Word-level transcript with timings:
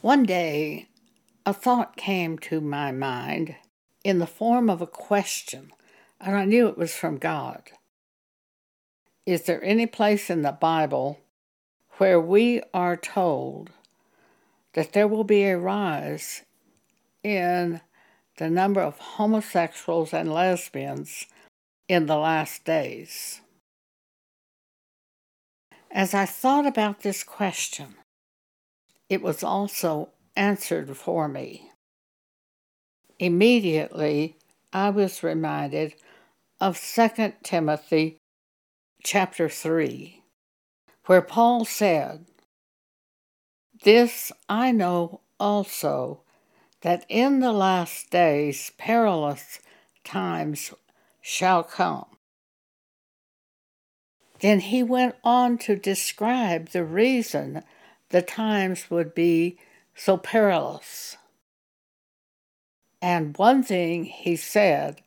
One 0.00 0.22
day, 0.22 0.86
a 1.44 1.52
thought 1.52 1.96
came 1.96 2.38
to 2.40 2.60
my 2.60 2.92
mind 2.92 3.56
in 4.04 4.20
the 4.20 4.28
form 4.28 4.70
of 4.70 4.80
a 4.80 4.86
question, 4.86 5.72
and 6.20 6.36
I 6.36 6.44
knew 6.44 6.68
it 6.68 6.78
was 6.78 6.94
from 6.94 7.18
God. 7.18 7.62
Is 9.26 9.42
there 9.42 9.62
any 9.64 9.86
place 9.86 10.30
in 10.30 10.42
the 10.42 10.52
Bible 10.52 11.18
where 11.96 12.20
we 12.20 12.62
are 12.72 12.96
told 12.96 13.70
that 14.74 14.92
there 14.92 15.08
will 15.08 15.24
be 15.24 15.42
a 15.42 15.58
rise 15.58 16.42
in 17.24 17.80
the 18.36 18.48
number 18.48 18.80
of 18.80 18.98
homosexuals 18.98 20.14
and 20.14 20.32
lesbians 20.32 21.26
in 21.88 22.06
the 22.06 22.16
last 22.18 22.64
days? 22.64 23.40
As 25.90 26.14
I 26.14 26.24
thought 26.24 26.66
about 26.68 27.00
this 27.00 27.24
question, 27.24 27.96
it 29.08 29.22
was 29.22 29.42
also 29.42 30.08
answered 30.36 30.96
for 30.96 31.28
me. 31.28 31.70
Immediately 33.18 34.36
I 34.72 34.90
was 34.90 35.22
reminded 35.22 35.94
of 36.60 36.78
2 36.80 37.32
Timothy 37.42 38.18
chapter 39.02 39.48
3, 39.48 40.22
where 41.06 41.22
Paul 41.22 41.64
said, 41.64 42.26
This 43.82 44.30
I 44.48 44.72
know 44.72 45.20
also, 45.40 46.20
that 46.82 47.04
in 47.08 47.40
the 47.40 47.52
last 47.52 48.10
days 48.10 48.70
perilous 48.78 49.58
times 50.04 50.72
shall 51.20 51.62
come. 51.64 52.04
Then 54.40 54.60
he 54.60 54.82
went 54.84 55.16
on 55.24 55.58
to 55.58 55.74
describe 55.76 56.68
the 56.68 56.84
reason 56.84 57.62
the 58.10 58.22
times 58.22 58.90
would 58.90 59.14
be 59.14 59.58
so 59.94 60.16
perilous. 60.16 61.16
And 63.02 63.36
one 63.36 63.62
thing 63.62 64.04
he 64.04 64.34
said 64.36 65.02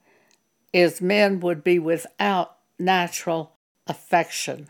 is 0.71 1.01
men 1.01 1.39
would 1.41 1.63
be 1.63 1.79
without 1.79 2.57
natural 2.79 3.53
affection. 3.87 4.67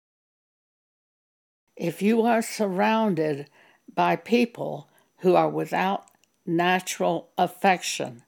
If 1.75 2.01
you 2.01 2.23
are 2.23 2.41
surrounded 2.41 3.47
by 3.93 4.15
people 4.15 4.89
who 5.19 5.35
are 5.35 5.49
without 5.49 6.05
natural 6.45 7.29
affection, 7.37 8.23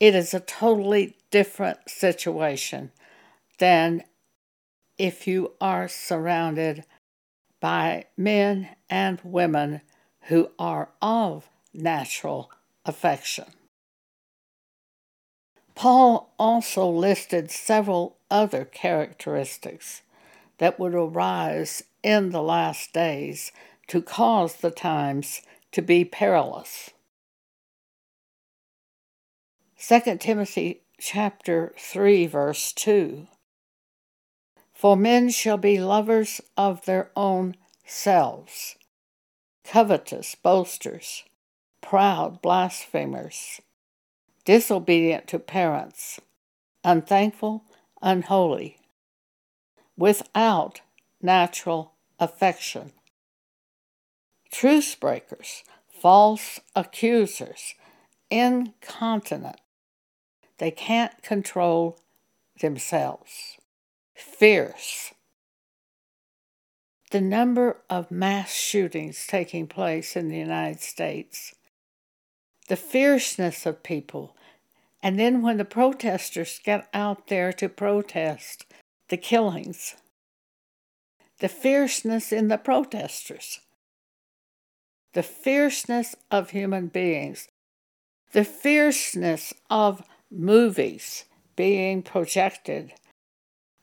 it 0.00 0.14
is 0.14 0.32
a 0.34 0.40
totally 0.40 1.16
different 1.30 1.78
situation 1.88 2.90
than 3.58 4.02
if 4.98 5.26
you 5.26 5.52
are 5.60 5.88
surrounded 5.88 6.84
by 7.60 8.06
men 8.16 8.68
and 8.88 9.20
women 9.22 9.82
who 10.22 10.50
are 10.58 10.88
of 11.00 11.48
natural 11.74 12.50
affection. 12.84 13.44
Paul 15.74 16.34
also 16.38 16.88
listed 16.88 17.50
several 17.50 18.16
other 18.30 18.64
characteristics 18.64 20.02
that 20.58 20.78
would 20.78 20.94
arise 20.94 21.84
in 22.02 22.30
the 22.30 22.42
last 22.42 22.92
days 22.92 23.52
to 23.88 24.02
cause 24.02 24.56
the 24.56 24.70
times 24.70 25.42
to 25.72 25.80
be 25.82 26.04
perilous. 26.04 26.90
2 29.78 30.18
Timothy 30.18 30.80
chapter 30.98 31.72
3 31.78 32.26
verse 32.26 32.72
2 32.72 33.26
for 34.80 34.96
men 34.96 35.28
shall 35.28 35.58
be 35.58 35.78
lovers 35.78 36.40
of 36.56 36.86
their 36.86 37.10
own 37.14 37.54
selves, 37.84 38.76
covetous, 39.62 40.34
boasters, 40.36 41.24
proud, 41.82 42.40
blasphemers, 42.40 43.60
disobedient 44.46 45.26
to 45.26 45.38
parents, 45.38 46.18
unthankful, 46.82 47.62
unholy, 48.00 48.78
without 49.98 50.80
natural 51.20 51.92
affection, 52.18 52.92
truce 54.50 54.94
breakers, 54.94 55.62
false 55.90 56.58
accusers, 56.74 57.74
incontinent. 58.30 59.60
They 60.56 60.70
can't 60.70 61.22
control 61.22 61.98
themselves 62.62 63.58
fierce. 64.20 65.12
The 67.10 67.20
number 67.20 67.82
of 67.88 68.10
mass 68.12 68.52
shootings 68.54 69.26
taking 69.26 69.66
place 69.66 70.14
in 70.16 70.28
the 70.28 70.36
United 70.38 70.80
States, 70.80 71.54
the 72.68 72.76
fierceness 72.76 73.66
of 73.66 73.82
people, 73.82 74.36
and 75.02 75.18
then 75.18 75.42
when 75.42 75.56
the 75.56 75.64
protesters 75.64 76.60
get 76.62 76.88
out 76.94 77.26
there 77.26 77.52
to 77.54 77.68
protest 77.68 78.64
the 79.08 79.16
killings, 79.16 79.96
the 81.40 81.48
fierceness 81.48 82.30
in 82.30 82.46
the 82.48 82.58
protesters, 82.58 83.60
the 85.14 85.22
fierceness 85.22 86.14
of 86.30 86.50
human 86.50 86.86
beings, 86.86 87.48
the 88.32 88.44
fierceness 88.44 89.52
of 89.68 90.04
movies 90.30 91.24
being 91.56 92.02
projected 92.02 92.92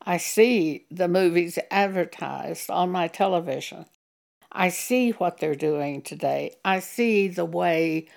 I 0.09 0.15
see 0.15 0.85
the 0.89 1.09
movies 1.09 1.59
advertised 1.69 2.69
on 2.69 2.91
my 2.93 3.09
television. 3.09 3.85
I 4.49 4.69
see 4.69 5.11
what 5.11 5.37
they're 5.39 5.53
doing 5.69 6.01
today. 6.01 6.55
I 6.63 6.79
see 6.79 7.27
the 7.27 7.43
way 7.43 8.07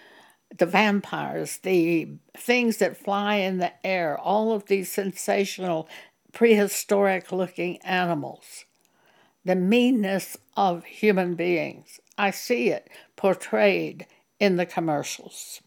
the 0.56 0.66
vampires, 0.66 1.58
the 1.58 2.08
things 2.36 2.76
that 2.76 2.96
fly 2.96 3.38
in 3.38 3.58
the 3.58 3.72
air, 3.84 4.16
all 4.16 4.52
of 4.52 4.66
these 4.66 4.92
sensational 4.92 5.88
prehistoric 6.32 7.32
looking 7.32 7.78
animals, 7.78 8.66
the 9.44 9.56
meanness 9.56 10.36
of 10.56 10.84
human 10.84 11.34
beings. 11.34 11.98
I 12.16 12.30
see 12.30 12.68
it 12.68 12.88
portrayed 13.16 14.06
in 14.38 14.54
the 14.58 14.64
commercials. 14.66 15.60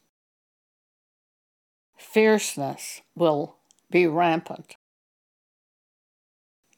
Fierceness 1.97 3.01
will 3.13 3.57
be 3.91 4.07
rampant 4.07 4.77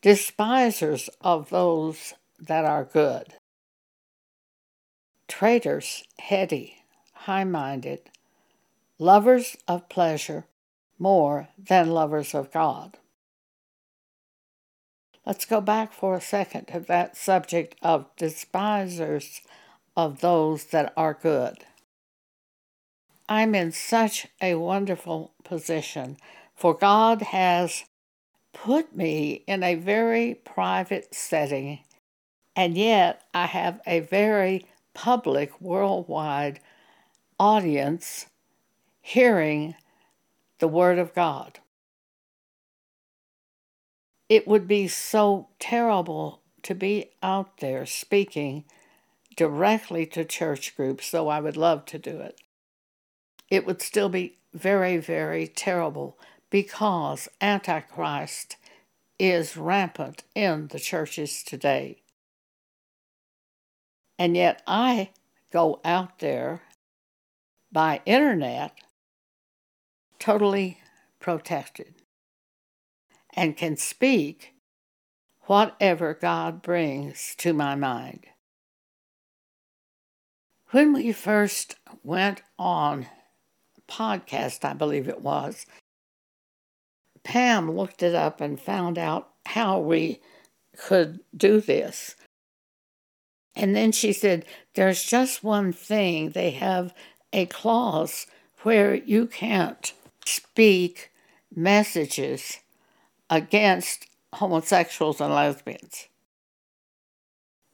despisers 0.05 1.09
of 1.19 1.49
those 1.49 2.13
that 2.39 2.63
are 2.63 2.85
good, 2.85 3.25
traitors, 5.27 6.03
heady, 6.19 6.75
high 7.13 7.43
minded, 7.43 8.01
lovers 8.99 9.57
of 9.67 9.89
pleasure 9.89 10.45
more 10.99 11.49
than 11.57 11.89
lovers 11.89 12.35
of 12.35 12.51
God. 12.51 12.99
Let's 15.25 15.45
go 15.45 15.59
back 15.59 15.91
for 15.91 16.13
a 16.15 16.21
second 16.21 16.65
to 16.65 16.81
that 16.81 17.17
subject 17.17 17.75
of 17.81 18.05
despisers 18.15 19.41
of 19.97 20.21
those 20.21 20.65
that 20.65 20.93
are 20.95 21.15
good. 21.19 21.65
I'm 23.27 23.55
in 23.55 23.71
such 23.71 24.27
a 24.39 24.53
wonderful 24.53 25.33
position, 25.43 26.17
for 26.55 26.75
God 26.75 27.23
has 27.23 27.85
put 28.55 28.95
me 28.95 29.43
in 29.47 29.61
a 29.63 29.75
very 29.75 30.33
private 30.33 31.13
setting, 31.13 31.79
and 32.55 32.75
yet 32.77 33.21
I 33.33 33.47
have 33.47 33.81
a 33.85 33.99
very 33.99 34.65
public 34.93 35.59
worldwide 35.59 36.61
audience 37.37 38.27
hearing 39.01 39.75
the 40.59 40.69
Word 40.69 40.97
of 40.99 41.13
God. 41.13 41.59
It 44.29 44.47
would 44.47 44.67
be 44.67 44.87
so 44.87 45.49
terrible 45.59 46.41
to 46.63 46.73
be 46.73 47.11
out 47.21 47.57
there 47.57 47.85
speaking 47.85 48.63
directly 49.35 50.05
to 50.07 50.23
church 50.23 50.75
groups, 50.77 51.11
though 51.11 51.27
I 51.27 51.41
would 51.41 51.57
love 51.57 51.83
to 51.87 51.99
do 51.99 52.19
it. 52.21 52.39
It 53.51 53.65
would 53.65 53.81
still 53.81 54.07
be 54.09 54.37
very, 54.53 54.95
very 54.97 55.45
terrible 55.45 56.17
because 56.49 57.27
Antichrist 57.41 58.57
is 59.17 59.57
rampant 59.57 60.23
in 60.33 60.67
the 60.67 60.79
churches 60.79 61.43
today. 61.43 62.01
And 64.17 64.35
yet 64.35 64.61
I 64.67 65.11
go 65.51 65.79
out 65.83 66.19
there 66.19 66.63
by 67.71 68.01
internet 68.05 68.71
totally 70.19 70.79
protected 71.19 71.93
and 73.35 73.57
can 73.57 73.75
speak 73.75 74.53
whatever 75.41 76.13
God 76.13 76.61
brings 76.61 77.35
to 77.39 77.53
my 77.53 77.75
mind. 77.75 78.25
When 80.71 80.93
we 80.93 81.11
first 81.11 81.75
went 82.03 82.41
on 82.57 83.07
podcast, 83.89 84.65
I 84.65 84.73
believe 84.73 85.07
it 85.07 85.21
was, 85.21 85.65
Pam 87.25 87.71
looked 87.75 88.03
it 88.03 88.15
up 88.15 88.39
and 88.39 88.57
found 88.59 88.97
out 88.99 89.27
how 89.47 89.79
we 89.79 90.21
could 90.77 91.19
do 91.35 91.59
this. 91.59 92.15
And 93.55 93.75
then 93.75 93.91
she 93.91 94.13
said, 94.13 94.45
There's 94.75 95.03
just 95.03 95.43
one 95.43 95.73
thing. 95.73 96.29
They 96.29 96.51
have 96.51 96.93
a 97.33 97.47
clause 97.47 98.27
where 98.61 98.93
you 98.93 99.25
can't 99.25 99.91
speak 100.23 101.11
messages 101.53 102.59
against 103.29 104.05
homosexuals 104.33 105.19
and 105.19 105.33
lesbians. 105.33 106.07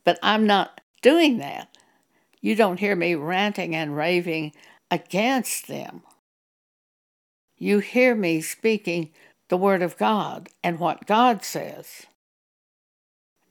But 0.05 0.17
I'm 0.23 0.47
not 0.47 0.79
doing 1.01 1.39
that. 1.39 1.67
You 2.39 2.55
don't 2.55 2.79
hear 2.79 2.95
me 2.95 3.15
ranting 3.15 3.75
and 3.75 3.97
raving 3.97 4.53
against 4.89 5.67
them. 5.67 6.03
You 7.57 7.79
hear 7.79 8.15
me 8.15 8.41
speaking 8.41 9.09
the 9.51 9.57
Word 9.57 9.81
of 9.81 9.97
God 9.97 10.47
and 10.63 10.79
what 10.79 11.05
God 11.05 11.43
says. 11.43 12.03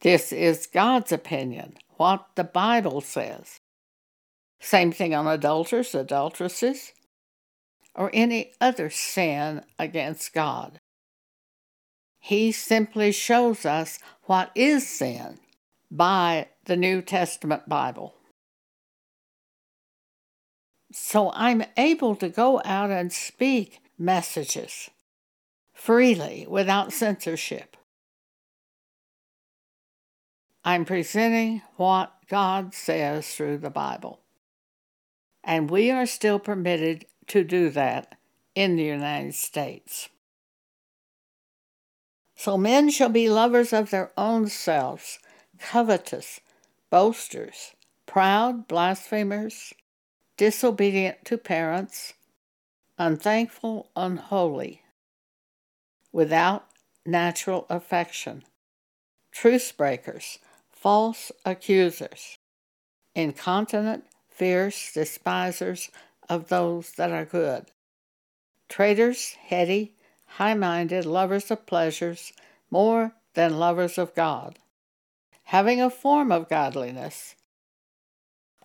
This 0.00 0.32
is 0.32 0.66
God's 0.66 1.12
opinion, 1.12 1.74
what 1.98 2.26
the 2.36 2.42
Bible 2.44 3.02
says. 3.02 3.58
Same 4.60 4.92
thing 4.92 5.14
on 5.14 5.26
adulterers, 5.26 5.94
adulteresses, 5.94 6.92
or 7.94 8.10
any 8.14 8.52
other 8.62 8.88
sin 8.88 9.62
against 9.78 10.32
God. 10.32 10.80
He 12.18 12.50
simply 12.50 13.12
shows 13.12 13.66
us 13.66 13.98
what 14.22 14.52
is 14.54 14.88
sin 14.88 15.36
by 15.90 16.48
the 16.64 16.76
New 16.76 17.02
Testament 17.02 17.68
Bible. 17.68 18.14
So 20.92 21.30
I'm 21.34 21.62
able 21.76 22.16
to 22.16 22.30
go 22.30 22.62
out 22.64 22.90
and 22.90 23.12
speak 23.12 23.80
messages 23.98 24.88
freely 25.80 26.44
without 26.46 26.92
censorship. 26.92 27.74
I'm 30.62 30.84
presenting 30.84 31.62
what 31.76 32.12
God 32.28 32.74
says 32.74 33.34
through 33.34 33.58
the 33.58 33.70
Bible. 33.70 34.20
And 35.42 35.70
we 35.70 35.90
are 35.90 36.04
still 36.04 36.38
permitted 36.38 37.06
to 37.28 37.44
do 37.44 37.70
that 37.70 38.14
in 38.54 38.76
the 38.76 38.82
United 38.82 39.34
States. 39.34 40.10
So 42.36 42.58
men 42.58 42.90
shall 42.90 43.08
be 43.08 43.30
lovers 43.30 43.72
of 43.72 43.88
their 43.88 44.12
own 44.18 44.48
selves, 44.48 45.18
covetous, 45.58 46.40
boasters, 46.90 47.72
proud, 48.04 48.68
blasphemers, 48.68 49.72
disobedient 50.36 51.24
to 51.24 51.38
parents, 51.38 52.12
unthankful, 52.98 53.88
unholy, 53.96 54.82
without 56.12 56.66
natural 57.06 57.66
affection, 57.68 58.42
truce 59.32 59.72
breakers, 59.72 60.38
false 60.70 61.30
accusers, 61.44 62.36
incontinent, 63.14 64.04
fierce 64.28 64.92
despisers 64.92 65.90
of 66.28 66.48
those 66.48 66.92
that 66.92 67.10
are 67.12 67.24
good, 67.24 67.66
traitors, 68.68 69.36
heady, 69.46 69.94
high 70.26 70.54
minded, 70.54 71.04
lovers 71.06 71.50
of 71.50 71.66
pleasures 71.66 72.32
more 72.70 73.12
than 73.34 73.58
lovers 73.58 73.98
of 73.98 74.14
God, 74.14 74.58
having 75.44 75.80
a 75.80 75.90
form 75.90 76.32
of 76.32 76.48
godliness. 76.48 77.34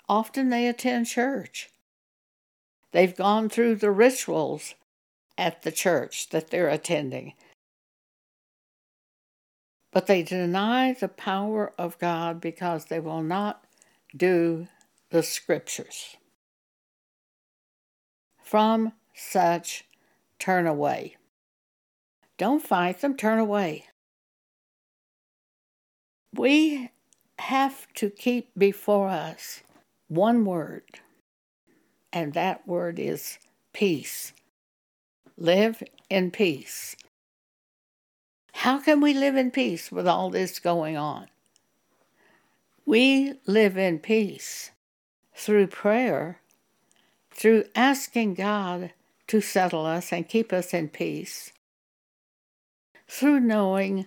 Often 0.08 0.50
they 0.50 0.68
attend 0.68 1.08
church. 1.08 1.70
They've 2.92 3.16
gone 3.16 3.50
through 3.50 3.76
the 3.76 3.92
rituals 3.92 4.76
at 5.38 5.62
the 5.64 5.72
church 5.72 6.30
that 6.30 6.50
they're 6.50 6.70
attending. 6.70 7.34
But 9.92 10.08
they 10.08 10.24
deny 10.24 10.94
the 10.94 11.08
power 11.08 11.74
of 11.78 11.98
God 12.00 12.42
because 12.42 12.86
they 12.86 13.00
will 13.00 13.24
not 13.24 13.64
do 14.16 14.68
the 15.10 15.24
scriptures. 15.24 16.18
From 18.44 18.94
such, 19.14 19.86
turn 20.40 20.68
away. 20.68 21.16
Don't 22.38 22.62
fight 22.66 23.00
them, 23.02 23.16
turn 23.16 23.40
away. 23.40 23.86
We 26.34 26.92
have 27.40 27.88
to 27.94 28.10
keep 28.10 28.50
before 28.58 29.08
us 29.08 29.62
one 30.10 30.44
word, 30.46 30.84
and 32.12 32.34
that 32.34 32.68
word 32.68 33.00
is 33.00 33.38
peace. 33.74 34.34
Live 35.38 35.84
in 36.10 36.32
peace. 36.32 36.96
How 38.54 38.80
can 38.80 39.02
we 39.02 39.14
live 39.14 39.36
in 39.36 39.52
peace 39.52 39.92
with 39.92 40.08
all 40.08 40.30
this 40.30 40.60
going 40.60 40.96
on? 40.96 41.26
We 42.86 43.34
live 43.46 43.78
in 43.78 44.00
peace 44.00 44.72
through 45.36 45.68
prayer, 45.68 46.40
through 47.32 47.66
asking 47.76 48.36
God 48.36 48.92
to 49.28 49.42
settle 49.42 49.86
us 49.86 50.14
and 50.14 50.30
keep 50.30 50.54
us 50.54 50.74
in 50.74 50.88
peace, 50.88 51.52
through 53.06 53.42
knowing 53.42 54.06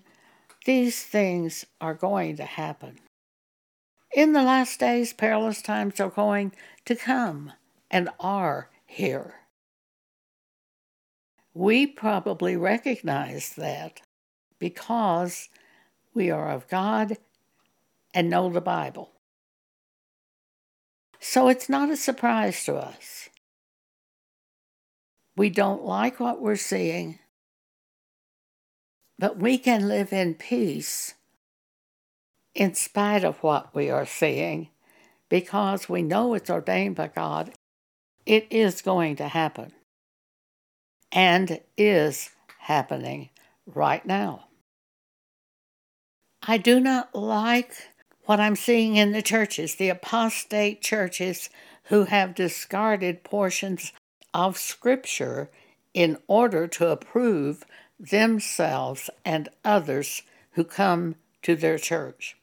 these 0.64 1.02
things 1.04 1.66
are 1.78 1.92
going 1.94 2.36
to 2.38 2.44
happen. 2.46 3.00
In 4.14 4.32
the 4.32 4.42
last 4.42 4.80
days, 4.80 5.12
perilous 5.12 5.60
times 5.60 6.00
are 6.00 6.08
going 6.08 6.52
to 6.86 6.96
come 6.96 7.52
and 7.90 8.08
are 8.19 8.70
here. 8.86 9.38
We 11.58 11.88
probably 11.88 12.56
recognize 12.56 13.50
that 13.56 14.00
because 14.60 15.49
we 16.14 16.31
are 16.31 16.52
of 16.52 16.69
God 16.69 17.16
and 18.14 18.31
know 18.31 18.49
the 18.49 18.60
Bible. 18.60 19.10
So 21.19 21.49
it's 21.49 21.69
not 21.69 21.90
a 21.90 21.96
surprise 21.96 22.64
to 22.66 22.76
us. 22.76 23.28
We 25.37 25.50
don't 25.50 25.84
like 25.84 26.20
what 26.20 26.40
we're 26.40 26.55
seeing, 26.55 27.19
but 29.19 29.38
we 29.38 29.58
can 29.58 29.88
live 29.88 30.12
in 30.12 30.34
peace 30.37 31.14
in 32.54 32.75
spite 32.75 33.25
of 33.25 33.43
what 33.43 33.75
we 33.75 33.90
are 33.90 34.06
seeing 34.06 34.69
because 35.28 35.88
we 35.88 36.02
know 36.02 36.34
it's 36.34 36.50
ordained 36.50 36.94
by 36.94 37.08
God. 37.08 37.52
It 38.25 38.46
is 38.49 38.81
going 38.81 39.16
to 39.16 39.26
happen 39.26 39.72
and 41.12 41.60
is 41.76 42.31
happening 42.58 43.31
right 43.66 44.05
now. 44.05 44.44
I 46.46 46.56
do 46.58 46.81
not 46.81 47.14
like 47.14 47.72
what 48.25 48.40
I'm 48.40 48.56
seeing 48.56 48.96
in 48.96 49.12
the 49.12 49.22
churches, 49.22 49.75
the 49.76 49.88
apostate 49.88 50.82
churches 50.82 51.50
who 51.84 52.05
have 52.05 52.35
discarded 52.35 53.25
portions 53.25 53.92
of 54.35 54.59
Scripture 54.59 55.50
in 55.94 56.18
order 56.26 56.66
to 56.68 56.88
approve 56.88 57.64
themselves 57.99 59.11
and 59.25 59.49
others 59.64 60.23
who 60.52 60.64
come 60.64 61.16
to 61.42 61.56
their 61.56 61.78
church. 61.78 62.37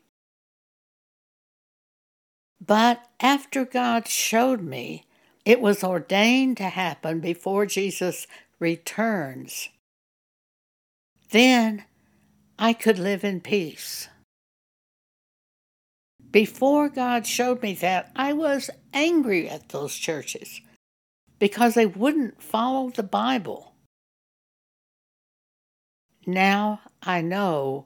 But 2.66 3.01
after 3.20 3.63
God 3.63 4.08
showed 4.08 4.62
me 4.62 5.06
it 5.46 5.62
was 5.62 5.84
ordained 5.84 6.58
to 6.58 6.63
happen 6.70 7.20
before 7.20 7.68
Jesus 7.68 8.25
returns. 8.65 9.69
Then 11.29 11.84
I 12.57 12.74
could 12.74 12.98
live 12.98 13.24
in 13.24 13.39
peace. 13.41 14.07
Before 16.31 16.89
God 16.89 17.27
showed 17.27 17.62
me 17.62 17.75
that, 17.75 18.10
I 18.15 18.34
was 18.34 18.72
angry 18.91 19.48
at 19.48 19.69
those 19.69 19.93
churches 19.93 20.62
because 21.38 21.75
they 21.75 21.86
wouldn't 21.86 22.41
follow 22.41 22.89
the 22.89 23.03
Bible. 23.22 23.74
Now 26.25 26.81
I 27.03 27.22
know 27.22 27.86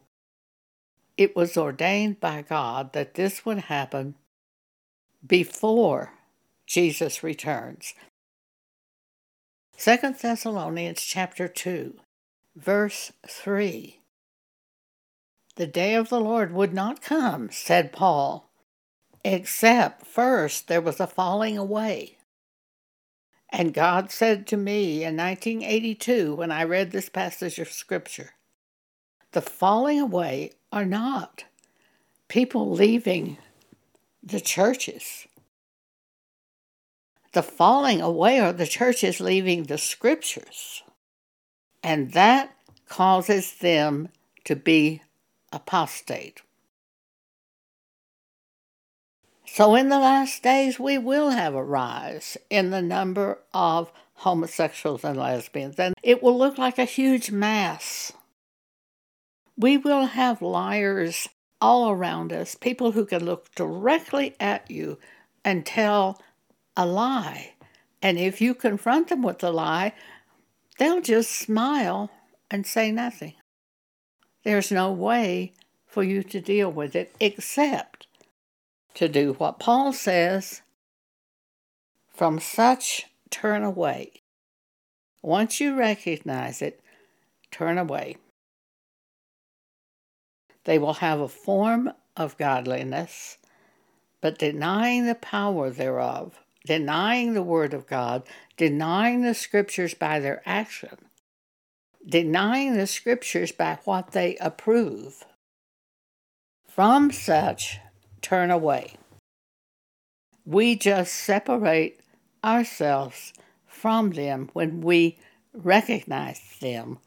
it 1.17 1.35
was 1.35 1.57
ordained 1.57 2.21
by 2.21 2.41
God 2.41 2.93
that 2.93 3.15
this 3.15 3.43
would 3.45 3.63
happen 3.75 4.15
before 5.27 6.13
Jesus 6.65 7.21
returns. 7.21 7.93
2 9.81 9.95
Thessalonians 10.21 11.01
chapter 11.01 11.47
2, 11.47 11.93
verse 12.53 13.13
3. 13.25 14.01
The 15.55 15.67
day 15.67 15.95
of 15.95 16.09
the 16.09 16.19
Lord 16.19 16.51
would 16.51 16.73
not 16.73 17.01
come, 17.01 17.49
said 17.49 17.93
Paul, 17.93 18.51
except 19.23 20.05
first 20.05 20.67
there 20.67 20.81
was 20.81 20.99
a 20.99 21.07
falling 21.07 21.57
away. 21.57 22.17
And 23.47 23.73
God 23.73 24.11
said 24.11 24.47
to 24.47 24.57
me 24.57 24.95
in 25.05 25.15
1982 25.15 26.35
when 26.35 26.51
I 26.51 26.65
read 26.65 26.91
this 26.91 27.07
passage 27.07 27.57
of 27.57 27.69
Scripture, 27.71 28.31
the 29.31 29.41
falling 29.41 30.01
away 30.01 30.51
are 30.73 30.85
not 30.85 31.45
people 32.27 32.69
leaving 32.69 33.37
the 34.21 34.41
churches. 34.41 35.25
The 37.33 37.43
falling 37.43 38.01
away 38.01 38.39
or 38.39 38.51
the 38.51 38.65
church 38.65 39.03
is 39.03 39.19
leaving 39.19 39.63
the 39.63 39.77
scriptures, 39.77 40.81
and 41.83 42.13
that 42.13 42.55
causes 42.87 43.53
them 43.57 44.09
to 44.45 44.55
be 44.55 45.01
apostate. 45.53 46.41
So, 49.45 49.75
in 49.75 49.89
the 49.89 49.99
last 49.99 50.41
days, 50.41 50.79
we 50.79 50.97
will 50.97 51.29
have 51.31 51.53
a 51.53 51.63
rise 51.63 52.37
in 52.49 52.71
the 52.71 52.81
number 52.81 53.39
of 53.53 53.91
homosexuals 54.15 55.03
and 55.03 55.17
lesbians, 55.17 55.77
and 55.77 55.93
it 56.01 56.23
will 56.23 56.37
look 56.37 56.57
like 56.57 56.79
a 56.79 56.85
huge 56.85 57.29
mass. 57.29 58.11
We 59.55 59.77
will 59.77 60.05
have 60.07 60.41
liars 60.41 61.27
all 61.61 61.89
around 61.89 62.33
us, 62.33 62.55
people 62.55 62.91
who 62.93 63.05
can 63.05 63.23
look 63.23 63.53
directly 63.53 64.35
at 64.39 64.69
you 64.71 64.97
and 65.43 65.65
tell 65.65 66.19
a 66.79 66.85
lie. 66.85 67.51
And 68.01 68.17
if 68.17 68.39
you 68.39 68.55
confront 68.55 69.09
them 69.09 69.21
with 69.21 69.43
a 69.43 69.47
the 69.47 69.51
lie, 69.51 69.93
they'll 70.77 71.01
just 71.01 71.29
smile 71.37 72.09
and 72.49 72.65
say 72.65 72.89
nothing. 72.89 73.33
There's 74.45 74.71
no 74.71 74.89
way 74.93 75.51
for 75.85 76.03
you 76.03 76.23
to 76.23 76.39
deal 76.39 76.71
with 76.71 76.95
it 76.95 77.13
except 77.19 78.07
to 78.93 79.09
do 79.09 79.33
what 79.33 79.59
Paul 79.59 79.91
says 79.91 80.61
from 82.07 82.39
such 82.39 83.07
turn 83.29 83.61
away. 83.63 84.13
Once 85.21 85.59
you 85.59 85.75
recognize 85.75 86.61
it, 86.61 86.79
turn 87.51 87.77
away. 87.77 88.15
They 90.63 90.79
will 90.79 90.93
have 90.95 91.19
a 91.19 91.27
form 91.27 91.91
of 92.15 92.37
godliness, 92.37 93.37
but 94.21 94.39
denying 94.39 95.05
the 95.05 95.15
power 95.15 95.69
thereof 95.69 96.39
denying 96.69 97.33
the 97.33 97.41
Word 97.41 97.73
of 97.73 97.87
God, 97.87 98.21
denying 98.55 99.23
the 99.23 99.33
Scriptures 99.33 99.95
by 99.95 100.19
their 100.19 100.43
action, 100.45 100.99
denying 102.07 102.77
the 102.77 102.85
Scriptures 102.85 103.51
by 103.51 103.79
what 103.85 104.11
they 104.11 104.37
approve. 104.37 105.23
From 106.67 107.11
such, 107.11 107.79
turn 108.21 108.51
away. 108.51 108.93
We 110.45 110.75
just 110.75 111.11
separate 111.11 112.01
ourselves 112.45 113.33
from 113.65 114.11
them 114.11 114.51
when 114.53 114.81
we 114.81 115.17
recognize 115.55 116.39
them 116.61 116.99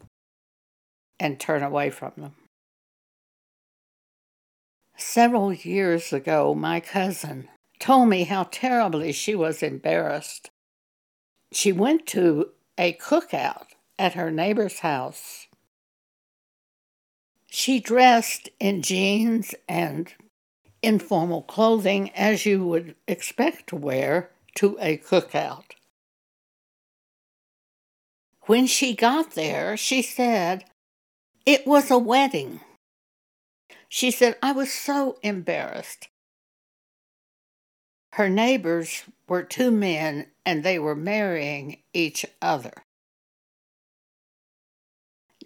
and 1.21 1.39
turn 1.39 1.63
away 1.63 1.91
from 1.91 2.11
them. 2.17 2.33
Several 4.97 5.53
years 5.53 6.13
ago, 6.13 6.53
my 6.53 6.81
cousin 6.81 7.47
told 7.83 8.09
me 8.09 8.23
how 8.23 8.45
terribly 8.45 9.11
she 9.11 9.35
was 9.35 9.61
embarrassed. 9.61 10.51
She 11.53 11.73
went 11.73 12.07
to 12.09 12.51
a 12.79 12.93
cookout 12.93 13.67
at 13.99 14.15
her 14.15 14.31
neighbor's 14.31 14.79
house. 14.79 15.49
She 17.51 17.81
dressed 17.81 18.49
in 18.61 18.83
jeans 18.83 19.53
and 19.69 20.15
informal 20.81 21.43
clothing 21.43 22.11
as 22.11 22.47
you 22.47 22.65
would 22.69 22.95
expect 23.09 23.67
to 23.71 23.77
wear 23.77 24.31
to 24.59 24.79
a 24.81 24.97
cookout. 24.97 25.73
When 28.43 28.69
she 28.69 28.95
got 28.95 29.33
there, 29.33 29.77
she 29.77 30.03
said, 30.03 30.67
It 31.45 31.67
was 31.67 31.91
a 31.91 31.99
wedding. 31.99 32.61
She 33.89 34.13
said, 34.13 34.37
I 34.41 34.53
was 34.53 34.73
so 34.73 35.19
embarrassed. 35.25 36.07
Her 38.15 38.29
neighbors 38.29 39.05
were 39.27 39.43
two 39.43 39.71
men 39.71 40.27
and 40.45 40.63
they 40.63 40.79
were 40.79 40.95
marrying 40.95 41.79
each 41.95 42.27
other. 42.43 42.85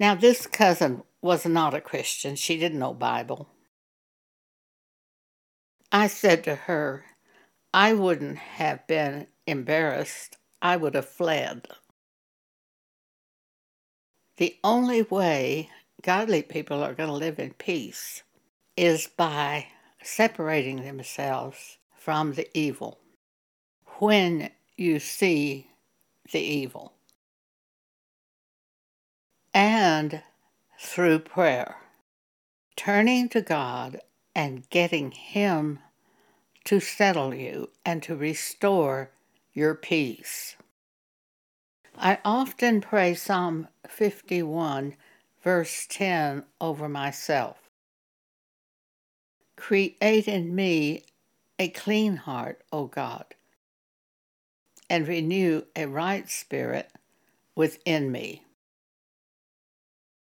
Now, 0.00 0.14
this 0.14 0.46
cousin 0.46 1.04
was 1.22 1.46
not 1.46 1.74
a 1.74 1.80
Christian. 1.80 2.34
She 2.36 2.58
didn't 2.58 2.80
know 2.80 2.92
Bible. 2.92 3.48
I 5.92 6.08
said 6.08 6.42
to 6.44 6.54
her, 6.56 7.04
I 7.72 7.92
wouldn't 7.92 8.36
have 8.38 8.86
been 8.86 9.28
embarrassed. 9.46 10.36
I 10.60 10.76
would 10.76 10.94
have 10.94 11.08
fled. 11.08 11.68
The 14.38 14.56
only 14.64 15.02
way 15.02 15.70
godly 16.02 16.42
people 16.42 16.82
are 16.82 16.94
going 16.94 17.08
to 17.08 17.14
live 17.14 17.38
in 17.38 17.52
peace 17.54 18.22
is 18.76 19.06
by 19.06 19.68
separating 20.02 20.82
themselves 20.82 21.78
from 22.06 22.34
the 22.34 22.48
evil. 22.56 23.00
When 23.98 24.48
you 24.76 25.00
see 25.00 25.72
the 26.30 26.38
evil. 26.38 26.92
And 29.52 30.22
through 30.78 31.18
prayer, 31.18 31.78
turning 32.76 33.28
to 33.30 33.40
God 33.42 33.98
and 34.36 34.70
getting 34.70 35.10
Him 35.10 35.80
to 36.64 36.78
settle 36.78 37.34
you 37.34 37.70
and 37.84 38.04
to 38.04 38.14
restore 38.14 39.10
your 39.52 39.74
peace. 39.74 40.54
I 41.98 42.18
often 42.24 42.80
pray 42.80 43.14
Psalm 43.14 43.66
51, 43.88 44.94
verse 45.42 45.88
10, 45.90 46.44
over 46.60 46.88
myself. 46.88 47.56
Create 49.56 49.98
in 50.28 50.54
me 50.54 51.02
a 51.58 51.68
clean 51.68 52.16
heart, 52.16 52.62
O 52.72 52.86
God, 52.86 53.24
and 54.90 55.06
renew 55.08 55.62
a 55.74 55.86
right 55.86 56.28
spirit 56.28 56.90
within 57.54 58.12
me. 58.12 58.44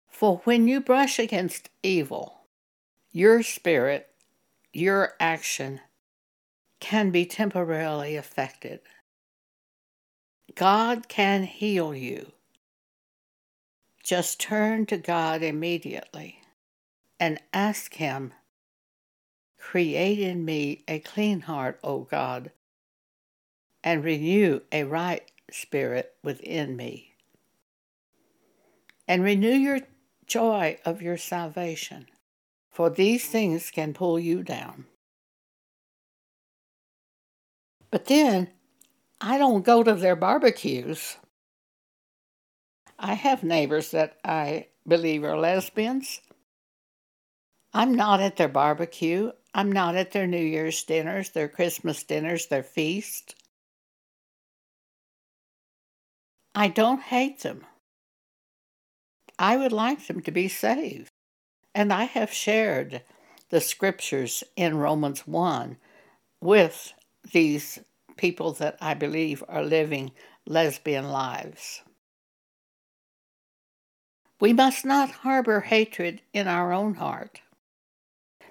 For 0.09 0.41
when 0.45 0.67
you 0.67 0.79
brush 0.79 1.19
against 1.19 1.69
evil, 1.83 2.41
your 3.11 3.43
spirit, 3.43 4.09
your 4.73 5.13
action, 5.19 5.81
can 6.79 7.09
be 7.09 7.25
temporarily 7.25 8.15
affected. 8.15 8.81
God 10.53 11.07
can 11.09 11.43
heal 11.43 11.93
you. 11.95 12.31
Just 14.03 14.39
turn 14.39 14.85
to 14.85 14.97
God 14.97 15.41
immediately 15.41 16.41
and 17.19 17.39
ask 17.53 17.95
Him 17.95 18.33
Create 19.71 20.19
in 20.19 20.45
me 20.45 20.83
a 20.87 20.99
clean 20.99 21.41
heart, 21.41 21.79
O 21.83 22.01
God, 22.01 22.51
and 23.83 24.03
renew 24.03 24.61
a 24.71 24.83
right 24.83 25.23
spirit 25.51 26.13
within 26.23 26.77
me. 26.77 27.15
And 29.07 29.23
renew 29.23 29.49
your 29.55 29.79
joy 30.27 30.77
of 30.85 31.01
your 31.01 31.17
salvation, 31.17 32.05
for 32.71 32.91
these 32.91 33.25
things 33.27 33.71
can 33.71 33.95
pull 33.95 34.19
you 34.19 34.43
down. 34.43 34.85
But 37.89 38.05
then, 38.05 38.51
I 39.19 39.39
don't 39.39 39.65
go 39.65 39.81
to 39.83 39.95
their 39.95 40.15
barbecues. 40.15 41.17
I 42.99 43.15
have 43.15 43.43
neighbors 43.43 43.89
that 43.91 44.17
I 44.23 44.67
believe 44.87 45.23
are 45.23 45.35
lesbians. 45.37 46.21
I'm 47.73 47.93
not 47.95 48.21
at 48.21 48.37
their 48.37 48.47
barbecue. 48.47 49.31
I'm 49.57 49.71
not 49.71 49.95
at 49.95 50.11
their 50.11 50.27
New 50.27 50.35
Year's 50.35 50.83
dinners, 50.83 51.29
their 51.29 51.47
Christmas 51.47 52.03
dinners, 52.03 52.47
their 52.47 52.61
feasts. 52.61 53.33
I 56.53 56.67
don't 56.67 57.01
hate 57.01 57.39
them. 57.43 57.65
I 59.39 59.55
would 59.55 59.71
like 59.71 60.07
them 60.07 60.19
to 60.23 60.31
be 60.31 60.49
saved. 60.49 61.07
And 61.73 61.93
I 61.93 62.03
have 62.03 62.33
shared 62.33 63.01
the 63.49 63.61
scriptures 63.61 64.43
in 64.57 64.75
Romans 64.77 65.25
1 65.25 65.77
with 66.41 66.91
these 67.31 67.79
people 68.17 68.51
that 68.53 68.77
I 68.81 68.93
believe 68.93 69.41
are 69.47 69.63
living 69.63 70.11
lesbian 70.45 71.07
lives. 71.07 71.81
We 74.41 74.51
must 74.51 74.83
not 74.83 75.11
harbor 75.11 75.61
hatred 75.61 76.21
in 76.33 76.49
our 76.49 76.73
own 76.73 76.95
heart 76.95 77.39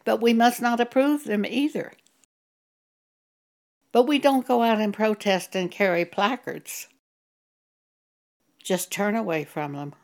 but 0.04 0.20
we 0.20 0.32
must 0.32 0.61
not 0.61 0.80
approve 0.80 1.25
them 1.25 1.44
either. 1.44 1.92
But 3.92 4.04
we 4.06 4.18
don't 4.18 4.46
go 4.46 4.62
out 4.62 4.80
and 4.80 4.92
protest 4.92 5.56
and 5.56 5.70
carry 5.70 6.04
placards. 6.04 6.88
Just 8.62 8.90
turn 8.90 9.14
away 9.14 9.44
from 9.44 9.73
them. 9.73 9.94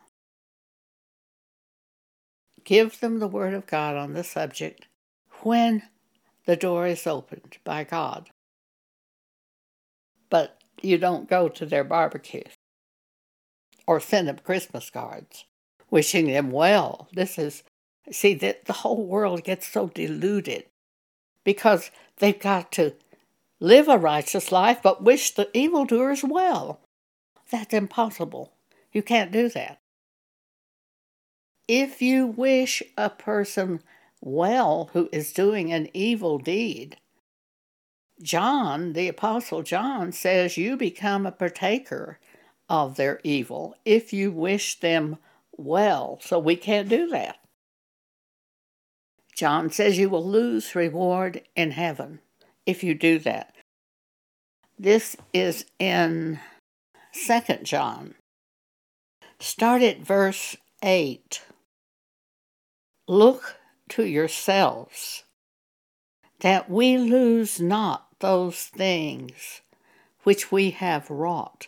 Give 2.65 2.99
them 3.01 3.19
the 3.19 3.27
Word 3.29 3.55
of 3.55 3.67
God 3.67 3.97
on 3.97 4.13
the 4.13 4.23
subject 4.25 4.87
when 5.43 5.83
the 6.47 6.57
door 6.57 6.87
is 6.87 7.07
opened 7.07 7.59
by 7.65 7.85
God. 7.85 8.31
But 10.29 10.59
you 10.81 10.99
don't 10.99 11.29
go 11.29 11.49
to 11.49 11.67
their 11.67 11.85
barbecues 11.85 12.53
or 13.87 13.99
send 13.99 14.29
them 14.29 14.39
Christmas 14.45 14.89
cards 14.89 15.45
wishing 15.91 16.29
them 16.29 16.51
well. 16.53 17.09
This 17.13 17.37
is 17.37 17.65
See, 18.11 18.35
that 18.35 18.65
the 18.65 18.73
whole 18.73 19.05
world 19.07 19.45
gets 19.45 19.69
so 19.69 19.89
deluded 19.89 20.65
because 21.45 21.91
they've 22.19 22.39
got 22.39 22.73
to 22.73 22.95
live 23.61 23.89
a 23.89 23.99
righteous 23.99 24.51
life 24.51 24.81
but 24.83 25.03
wish 25.05 25.31
the 25.33 25.49
evildoers 25.57 26.25
well. 26.25 26.81
That's 27.51 27.73
impossible. 27.75 28.53
You 28.93 29.03
can't 29.03 29.31
do 29.31 29.49
that. 29.51 29.79
If 31.69 32.03
you 32.03 32.27
wish 32.27 32.83
a 32.99 33.11
person 33.11 33.81
well 34.21 34.91
who 34.93 35.09
is 35.13 35.33
doing 35.33 35.73
an 35.73 35.89
evil 35.95 36.39
deed, 36.39 36.97
John, 38.21 38.93
the 38.95 39.07
Apostle 39.07 39.63
John, 39.63 40.11
says 40.11 40.57
you 40.57 40.77
become 40.77 41.27
a 41.27 41.33
partaker 41.33 42.19
of 42.69 42.97
their 42.97 43.21
evil 43.23 43.77
if 43.85 44.13
you 44.13 44.33
wish 44.33 44.81
them 44.81 45.17
well. 45.57 46.19
So 46.23 46.41
we 46.41 46.57
can't 46.57 46.89
do 46.89 47.07
that. 47.09 47.37
John 49.41 49.71
says 49.71 49.97
you 49.97 50.11
will 50.11 50.27
lose 50.29 50.75
reward 50.75 51.41
in 51.57 51.71
heaven 51.71 52.19
if 52.67 52.85
you 52.85 52.95
do 52.95 53.19
that. 53.21 53.55
This 54.79 55.17
is 55.33 55.65
in 55.79 56.41
2 57.27 57.39
John. 57.63 58.17
Start 59.39 59.81
at 59.81 60.01
verse 60.01 60.59
8. 60.83 61.41
Look 63.09 63.57
to 63.89 64.05
yourselves 64.05 65.23
that 66.41 66.69
we 66.69 66.99
lose 66.99 67.59
not 67.59 68.09
those 68.19 68.65
things 68.65 69.63
which 70.23 70.53
we 70.53 70.69
have 70.73 71.09
wrought, 71.09 71.67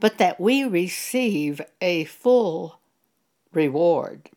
but 0.00 0.16
that 0.16 0.40
we 0.40 0.64
receive 0.64 1.60
a 1.82 2.04
full 2.04 2.78
reward. 3.52 4.30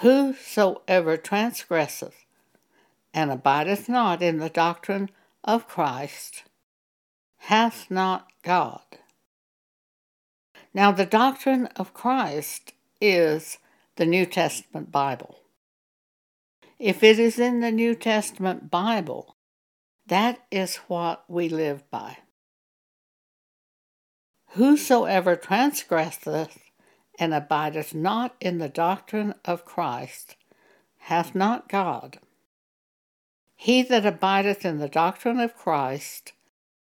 Whosoever 0.00 1.18
transgresseth 1.18 2.14
and 3.12 3.30
abideth 3.30 3.86
not 3.86 4.22
in 4.22 4.38
the 4.38 4.48
doctrine 4.48 5.10
of 5.44 5.68
Christ 5.68 6.44
hath 7.36 7.90
not 7.90 8.28
God. 8.42 8.80
Now, 10.72 10.90
the 10.90 11.04
doctrine 11.04 11.66
of 11.76 11.92
Christ 11.92 12.72
is 12.98 13.58
the 13.96 14.06
New 14.06 14.24
Testament 14.24 14.90
Bible. 14.90 15.40
If 16.78 17.02
it 17.02 17.18
is 17.18 17.38
in 17.38 17.60
the 17.60 17.72
New 17.72 17.94
Testament 17.94 18.70
Bible, 18.70 19.36
that 20.06 20.38
is 20.50 20.76
what 20.88 21.24
we 21.28 21.50
live 21.50 21.82
by. 21.90 22.16
Whosoever 24.54 25.36
transgresseth 25.36 26.56
and 27.20 27.34
abideth 27.34 27.94
not 27.94 28.34
in 28.40 28.56
the 28.56 28.68
doctrine 28.70 29.34
of 29.44 29.66
Christ 29.66 30.36
hath 31.04 31.34
not 31.34 31.68
God. 31.68 32.18
He 33.54 33.82
that 33.82 34.06
abideth 34.06 34.64
in 34.64 34.78
the 34.78 34.88
doctrine 34.88 35.38
of 35.38 35.54
Christ, 35.54 36.32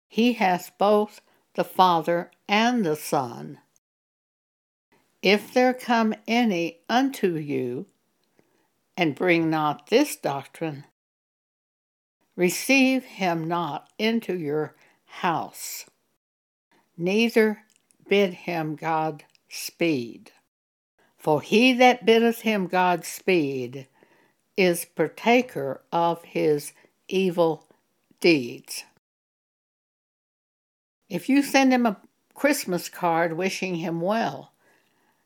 he 0.07 0.35
hath 0.35 0.71
both 0.79 1.21
the 1.55 1.65
Father 1.65 2.31
and 2.49 2.87
the 2.87 2.95
Son. 2.95 3.59
If 5.23 5.53
there 5.53 5.75
come 5.75 6.15
any 6.29 6.79
unto 6.89 7.35
you, 7.37 7.87
and 8.97 9.15
bring 9.17 9.51
not 9.51 9.89
this 9.89 10.15
doctrine, 10.15 10.85
receive 12.37 13.05
him 13.05 13.49
not 13.49 13.89
into 13.99 14.37
your 14.39 14.77
house, 15.05 15.87
neither 16.97 17.63
bid 18.09 18.35
him 18.35 18.77
God 18.77 19.25
speed. 19.53 20.33
For 21.19 21.41
he 21.43 21.73
that 21.75 22.07
biddeth 22.07 22.41
him 22.41 22.67
God 22.67 23.05
speed 23.05 23.87
is 24.57 24.87
partaker 24.87 25.83
of 25.93 26.25
his 26.25 26.73
evil 27.07 27.67
deeds. 28.19 28.85
If 31.11 31.29
you 31.29 31.43
send 31.43 31.73
him 31.75 31.85
a 31.87 32.01
Christmas 32.35 32.89
card 32.89 33.35
wishing 33.35 33.77
him 33.77 34.01
well, 34.01 34.53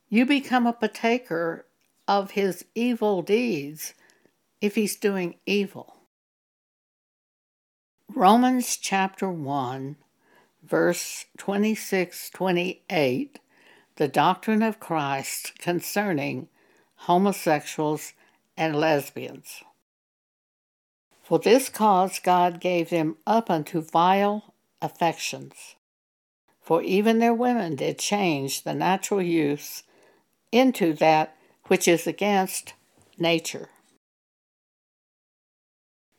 you 0.08 0.26
become 0.26 0.66
a 0.66 0.72
partaker 0.72 1.64
of 2.08 2.32
his 2.32 2.64
evil 2.74 3.22
deeds 3.22 3.94
if 4.60 4.74
he's 4.74 4.96
doing 4.96 5.36
evil. 5.46 5.94
Romans 8.12 8.76
chapter 8.76 9.30
1, 9.30 9.96
verse 10.64 11.26
26 11.38 12.30
28 12.30 13.38
the 13.96 14.08
doctrine 14.08 14.62
of 14.62 14.78
Christ 14.80 15.52
concerning 15.58 16.48
homosexuals 16.96 18.12
and 18.56 18.76
lesbians. 18.76 19.62
For 21.22 21.38
this 21.38 21.68
cause 21.68 22.18
God 22.18 22.60
gave 22.60 22.90
them 22.90 23.16
up 23.26 23.50
unto 23.50 23.80
vile 23.80 24.54
affections. 24.80 25.76
For 26.62 26.82
even 26.82 27.18
their 27.18 27.34
women 27.34 27.76
did 27.76 27.98
change 27.98 28.62
the 28.62 28.74
natural 28.74 29.22
use 29.22 29.82
into 30.52 30.92
that 30.94 31.36
which 31.66 31.88
is 31.88 32.06
against 32.06 32.74
nature. 33.18 33.68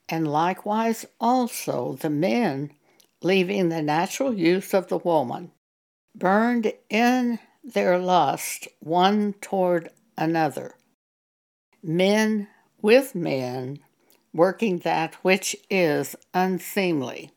And 0.10 0.28
likewise 0.28 1.06
also 1.20 1.94
the 2.00 2.10
men, 2.10 2.72
leaving 3.22 3.70
the 3.70 3.82
natural 3.82 4.34
use 4.34 4.74
of 4.74 4.88
the 4.88 4.98
woman, 4.98 5.52
burned 6.18 6.72
in 6.90 7.40
their 7.68 8.00
lust 8.00 8.68
one 8.80 9.34
toward 9.42 9.90
another, 10.18 10.74
men 11.84 12.48
with 12.82 13.14
men, 13.14 13.78
working 14.34 14.78
that 14.80 15.16
which 15.16 15.54
is 15.70 16.16
unseemly, 16.34 17.30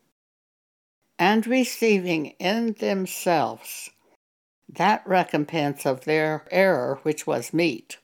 and 1.18 1.46
receiving 1.48 2.26
in 2.38 2.72
themselves 2.78 3.90
that 4.68 5.04
recompense 5.04 5.84
of 5.84 6.04
their 6.04 6.46
error 6.52 7.00
which 7.02 7.26
was 7.26 7.52
meet. 7.52 7.96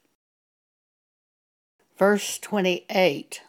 Verse 1.96 2.40
28 2.40 3.40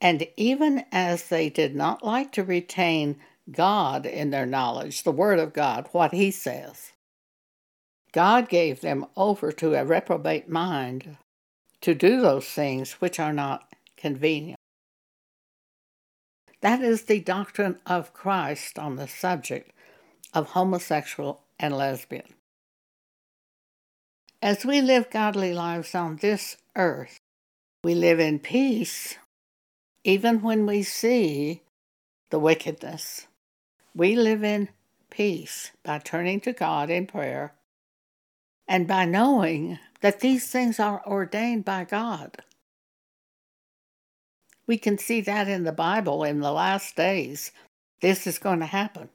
And 0.00 0.28
even 0.36 0.84
as 0.92 1.24
they 1.28 1.50
did 1.50 1.74
not 1.74 2.04
like 2.04 2.30
to 2.32 2.44
retain 2.44 3.16
God 3.50 4.06
in 4.06 4.30
their 4.30 4.46
knowledge, 4.46 5.02
the 5.02 5.10
Word 5.10 5.40
of 5.40 5.52
God, 5.52 5.88
what 5.90 6.12
He 6.14 6.30
saith. 6.30 6.92
God 8.14 8.48
gave 8.48 8.80
them 8.80 9.06
over 9.16 9.50
to 9.50 9.74
a 9.74 9.84
reprobate 9.84 10.48
mind 10.48 11.16
to 11.80 11.96
do 11.96 12.20
those 12.20 12.46
things 12.46 12.92
which 13.00 13.18
are 13.18 13.32
not 13.32 13.74
convenient. 13.96 14.56
That 16.60 16.80
is 16.80 17.02
the 17.02 17.18
doctrine 17.18 17.80
of 17.86 18.14
Christ 18.14 18.78
on 18.78 18.94
the 18.94 19.08
subject 19.08 19.72
of 20.32 20.50
homosexual 20.50 21.42
and 21.58 21.76
lesbian. 21.76 22.34
As 24.40 24.64
we 24.64 24.80
live 24.80 25.10
godly 25.10 25.52
lives 25.52 25.92
on 25.92 26.16
this 26.18 26.56
earth, 26.76 27.18
we 27.82 27.96
live 27.96 28.20
in 28.20 28.38
peace 28.38 29.16
even 30.04 30.40
when 30.40 30.66
we 30.66 30.84
see 30.84 31.62
the 32.30 32.38
wickedness. 32.38 33.26
We 33.92 34.14
live 34.14 34.44
in 34.44 34.68
peace 35.10 35.72
by 35.82 35.98
turning 35.98 36.40
to 36.42 36.52
God 36.52 36.90
in 36.90 37.08
prayer 37.08 37.54
and 38.68 38.86
by 38.88 39.04
knowing 39.04 39.78
that 40.00 40.20
these 40.20 40.48
things 40.50 40.80
are 40.80 41.02
ordained 41.06 41.64
by 41.64 41.84
God. 41.84 42.38
We 44.66 44.78
can 44.78 44.96
see 44.96 45.20
that 45.22 45.48
in 45.48 45.64
the 45.64 45.72
Bible 45.72 46.24
in 46.24 46.40
the 46.40 46.52
last 46.52 46.96
days. 46.96 47.52
This 48.00 48.26
is 48.26 48.38
going 48.38 48.60
to 48.60 48.66
happen. 48.66 49.10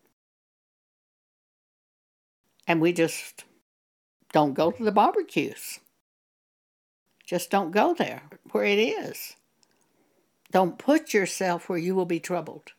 And 2.67 2.79
we 2.81 2.93
just 2.93 3.45
don't 4.31 4.53
go 4.53 4.69
to 4.71 4.83
the 4.83 4.91
barbecues. 4.91 5.79
Just 7.25 7.49
don't 7.49 7.71
go 7.71 7.93
there 7.95 8.21
where 8.51 8.65
it 8.65 8.77
is. 8.79 9.35
Don't 10.51 10.77
put 10.77 11.13
yourself 11.13 11.67
where 11.69 11.77
you 11.79 11.95
will 11.95 12.05
be 12.05 12.19
troubled. 12.19 12.71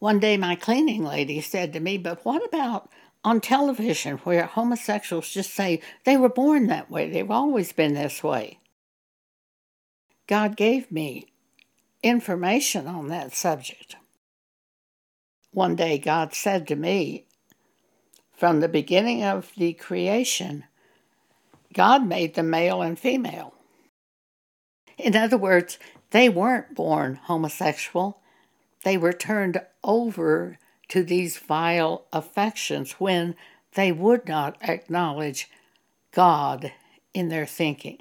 One 0.00 0.20
day, 0.20 0.36
my 0.36 0.54
cleaning 0.54 1.04
lady 1.04 1.40
said 1.40 1.72
to 1.72 1.80
me, 1.80 1.98
But 1.98 2.24
what 2.24 2.44
about 2.44 2.90
on 3.24 3.40
television 3.40 4.18
where 4.18 4.44
homosexuals 4.46 5.28
just 5.30 5.52
say 5.54 5.80
they 6.04 6.16
were 6.16 6.28
born 6.28 6.66
that 6.68 6.90
way, 6.90 7.08
they've 7.08 7.30
always 7.30 7.72
been 7.72 7.94
this 7.94 8.22
way. 8.22 8.58
God 10.26 10.56
gave 10.56 10.90
me 10.92 11.26
information 12.02 12.86
on 12.86 13.08
that 13.08 13.34
subject. 13.34 13.96
One 15.52 15.74
day, 15.74 15.98
God 15.98 16.34
said 16.34 16.66
to 16.68 16.76
me, 16.76 17.24
From 18.34 18.60
the 18.60 18.68
beginning 18.68 19.24
of 19.24 19.50
the 19.56 19.72
creation, 19.72 20.64
God 21.72 22.06
made 22.06 22.34
the 22.34 22.42
male 22.42 22.82
and 22.82 22.98
female. 22.98 23.54
In 24.96 25.16
other 25.16 25.36
words, 25.38 25.78
they 26.10 26.28
weren't 26.28 26.74
born 26.74 27.16
homosexual, 27.24 28.20
they 28.84 28.96
were 28.96 29.12
turned 29.12 29.60
over 29.82 30.58
to 30.88 31.02
these 31.02 31.38
vile 31.38 32.06
affections 32.12 32.92
when 32.92 33.36
they 33.74 33.92
would 33.92 34.26
not 34.26 34.56
acknowledge 34.62 35.50
God 36.12 36.72
in 37.14 37.28
their 37.28 37.46
thinking. 37.46 37.98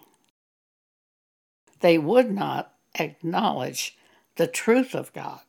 They 1.81 1.97
would 1.97 2.31
not 2.31 2.73
acknowledge 2.95 3.97
the 4.37 4.47
truth 4.47 4.95
of 4.95 5.13
God, 5.13 5.41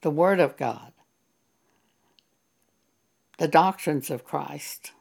the 0.00 0.10
Word 0.10 0.40
of 0.40 0.56
God, 0.56 0.92
the 3.38 3.48
doctrines 3.48 4.08
of 4.10 4.24
Christ. 4.24 4.92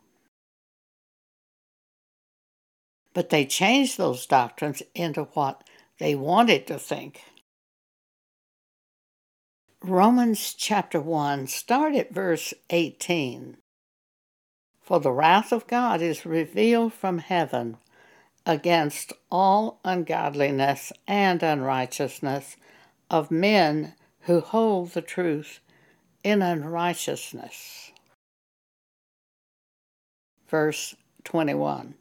But 3.14 3.30
they 3.30 3.46
changed 3.46 3.98
those 3.98 4.26
doctrines 4.26 4.82
into 4.96 5.24
what 5.34 5.64
they 6.00 6.16
wanted 6.16 6.66
to 6.68 6.80
think. 6.80 7.22
Romans 9.84 10.54
chapter 10.54 11.00
1, 11.02 11.48
start 11.48 11.96
at 11.96 12.14
verse 12.14 12.54
18. 12.70 13.58
For 14.84 15.00
the 15.00 15.12
wrath 15.12 15.52
of 15.52 15.66
God 15.66 16.04
is 16.04 16.24
revealed 16.24 16.94
from 16.94 17.18
heaven 17.18 17.78
against 18.46 19.12
all 19.32 19.80
ungodliness 19.84 20.94
and 21.08 21.42
unrighteousness 21.42 22.58
of 23.10 23.32
men 23.32 23.96
who 24.26 24.40
hold 24.42 24.92
the 24.92 25.02
truth 25.02 25.60
in 26.24 26.44
unrighteousness. 26.44 27.92
Verse 30.48 30.96
21 31.24 31.96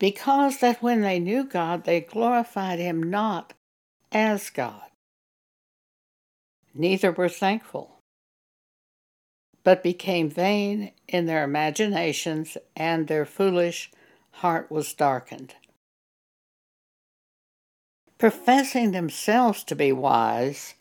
Because 0.00 0.58
that 0.58 0.82
when 0.82 1.02
they 1.02 1.20
knew 1.20 1.44
God, 1.44 1.84
they 1.84 2.00
glorified 2.00 2.80
him 2.80 3.00
not 3.08 3.52
as 4.10 4.50
God 4.50 4.82
Neither 6.74 7.10
were 7.12 7.28
thankful, 7.28 7.96
but 9.64 9.82
became 9.82 10.28
vain 10.28 10.92
in 11.08 11.26
their 11.26 11.42
imaginations, 11.42 12.58
and 12.76 13.06
their 13.08 13.24
foolish 13.24 13.90
heart 14.32 14.70
was 14.70 14.92
darkened. 14.92 15.54
Professing 18.18 18.90
themselves 18.90 19.64
to 19.64 19.74
be 19.76 19.92
wise, 19.92 20.74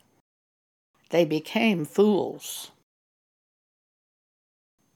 they 1.09 1.23
became 1.23 1.85
fools 1.85 2.71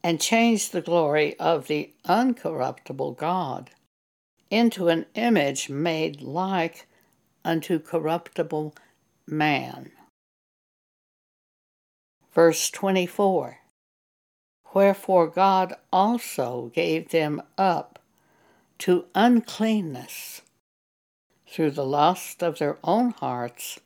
and 0.03 0.19
changed 0.19 0.71
the 0.71 0.81
glory 0.81 1.37
of 1.39 1.67
the 1.67 1.93
uncorruptible 2.05 3.15
God 3.17 3.69
into 4.49 4.87
an 4.89 5.05
image 5.13 5.69
made 5.69 6.21
like 6.21 6.87
unto 7.45 7.77
corruptible 7.79 8.75
man 9.27 9.91
Verse 12.33 12.69
24 12.69 13.57
Wherefore 14.73 15.27
God 15.27 15.73
also 15.91 16.71
gave 16.73 17.09
them 17.09 17.41
up 17.57 17.99
to 18.79 19.05
uncleanness 19.13 20.41
through 21.47 21.71
the 21.71 21.85
lust 21.85 22.41
of 22.41 22.57
their 22.57 22.77
own 22.83 23.11
hearts 23.11 23.79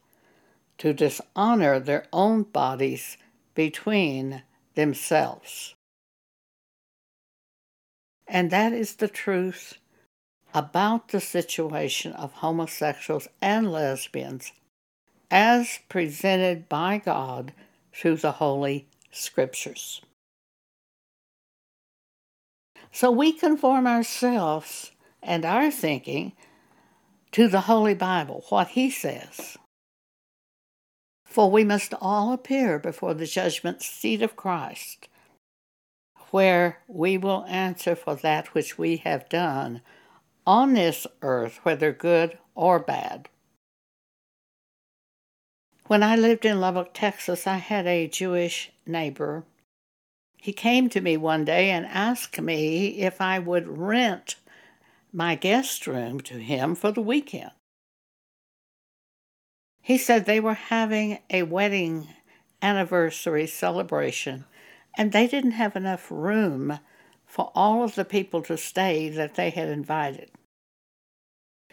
to 0.78 0.94
dishonor 0.94 1.80
their 1.80 2.06
own 2.14 2.44
bodies 2.44 3.18
between 3.56 4.44
themselves. 4.76 5.74
And 8.28 8.52
that 8.52 8.74
is 8.74 8.96
the 8.96 9.08
truth 9.08 9.80
about 10.54 11.08
the 11.10 11.20
situation 11.22 12.14
of 12.14 12.32
homosexuals 12.34 13.28
and 13.42 13.72
lesbians 13.72 14.52
as 15.32 15.80
presented 15.90 16.70
by 16.70 17.00
God 17.04 17.52
through 17.96 18.18
the 18.18 18.34
Holy 18.34 18.86
Scriptures. 19.10 20.02
So 22.92 23.10
we 23.10 23.32
conform 23.32 23.88
ourselves 23.88 24.92
and 25.24 25.46
our 25.46 25.72
thinking 25.72 26.34
to 27.32 27.48
the 27.48 27.62
Holy 27.62 27.94
Bible, 27.94 28.46
what 28.50 28.70
He 28.70 28.90
says. 28.92 29.56
For 31.26 31.50
we 31.50 31.64
must 31.64 31.94
all 32.02 32.34
appear 32.34 32.80
before 32.80 33.14
the 33.14 33.26
judgment 33.26 33.82
seat 33.82 34.22
of 34.22 34.36
Christ, 34.36 35.08
where 36.32 36.80
we 36.90 37.18
will 37.18 37.46
answer 37.48 37.96
for 37.96 38.16
that 38.16 38.48
which 38.54 38.78
we 38.78 38.98
have 38.98 39.30
done 39.30 39.82
on 40.46 40.74
this 40.74 41.08
earth, 41.22 41.62
whether 41.64 41.92
good 41.94 42.38
or 42.56 42.78
bad. 42.78 43.30
When 45.88 46.02
I 46.02 46.16
lived 46.16 46.46
in 46.46 46.60
Lubbock, 46.60 46.92
Texas, 46.96 47.46
I 47.46 47.58
had 47.58 47.86
a 47.86 48.08
Jewish 48.08 48.72
neighbor. 48.88 49.44
He 50.38 50.52
came 50.52 50.90
to 50.90 51.00
me 51.00 51.16
one 51.16 51.46
day 51.46 51.70
and 51.70 51.86
asked 51.86 52.42
me 52.42 53.02
if 53.02 53.22
I 53.22 53.38
would 53.38 53.68
rent 53.78 54.36
my 55.14 55.36
guest 55.36 55.86
room 55.86 56.22
to 56.22 56.40
him 56.40 56.74
for 56.74 56.92
the 56.92 57.04
weekend. 57.04 57.52
He 59.80 60.00
said 60.00 60.26
they 60.26 60.40
were 60.40 60.56
having 60.56 61.20
a 61.30 61.44
wedding 61.44 62.08
anniversary 62.64 63.46
celebration 63.46 64.46
and 64.98 65.12
they 65.12 65.28
didn't 65.28 65.52
have 65.52 65.76
enough 65.76 66.10
room 66.10 66.80
for 67.28 67.52
all 67.54 67.84
of 67.84 67.94
the 67.94 68.06
people 68.06 68.42
to 68.44 68.58
stay 68.58 69.08
that 69.10 69.36
they 69.36 69.52
had 69.52 69.68
invited. 69.70 70.32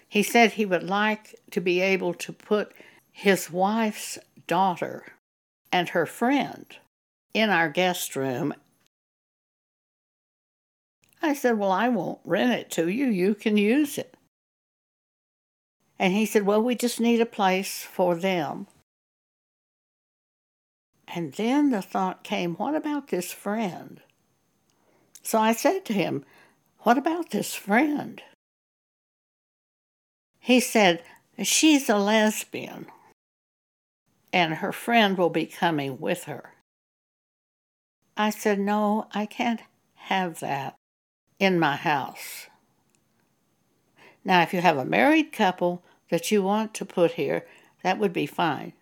He 0.07 0.23
said 0.23 0.53
he 0.53 0.67
would 0.67 0.83
like 0.83 1.35
to 1.53 1.63
be 1.63 1.81
able 1.81 2.13
to 2.13 2.33
put 2.35 2.75
his 3.13 3.51
wife's 3.53 4.19
daughter, 4.47 5.05
and 5.71 5.91
her 5.91 6.07
friend 6.07 6.67
in 7.33 7.51
our 7.51 7.69
guest 7.69 8.17
room. 8.17 8.53
I 11.23 11.35
said, 11.35 11.59
Well, 11.59 11.71
I 11.71 11.89
won't 11.89 12.21
rent 12.25 12.53
it 12.53 12.71
to 12.73 12.89
you. 12.89 13.07
You 13.07 13.35
can 13.35 13.57
use 13.57 13.97
it. 13.99 14.17
And 15.99 16.13
he 16.13 16.27
said, 16.27 16.45
Well, 16.45 16.61
we 16.63 16.75
just 16.75 16.99
need 17.01 17.21
a 17.21 17.27
place 17.27 17.83
for 17.83 18.15
them. 18.17 18.67
And 21.15 21.33
then 21.35 21.71
the 21.71 21.83
thought 21.83 22.25
came, 22.25 22.55
What 22.57 22.75
about 22.75 23.09
this 23.09 23.31
friend? 23.33 24.01
So 25.23 25.39
I 25.39 25.53
said 25.53 25.85
to 25.87 25.93
him, 25.93 26.25
What 26.81 26.99
about 26.99 27.31
this 27.31 27.55
friend? 27.55 28.21
He 30.41 30.59
said, 30.59 31.05
She's 31.45 31.89
a 31.89 31.97
lesbian 31.99 32.87
and 34.33 34.55
her 34.55 34.73
friend 34.73 35.19
will 35.19 35.31
be 35.31 35.47
coming 35.47 35.99
with 36.01 36.25
her. 36.25 36.55
I 38.17 38.31
said, 38.31 38.59
No, 38.59 39.07
I 39.13 39.27
can't 39.27 39.61
have 39.95 40.41
that 40.41 40.75
in 41.39 41.59
my 41.59 41.77
house. 41.77 42.47
Now, 44.25 44.43
if 44.43 44.55
you 44.55 44.61
have 44.61 44.79
a 44.79 44.85
married 44.85 45.33
couple 45.33 45.83
that 46.11 46.31
you 46.31 46.43
want 46.43 46.75
to 46.75 46.85
put 46.85 47.13
here, 47.13 47.45
that 47.83 47.99
would 47.99 48.13
be 48.13 48.27
fine. 48.27 48.73